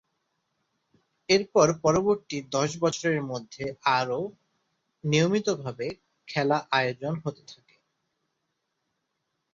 [1.29, 3.65] এরপর পরবর্তী দশ বছরের মধ্যে
[3.97, 4.19] আরও
[5.03, 5.87] নিয়মিতভাবে
[6.27, 7.75] খেলা আয়োজন হতে থাকে।